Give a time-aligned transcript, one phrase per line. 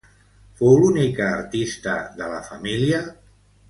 [0.61, 3.09] Fou l'única artista de la família?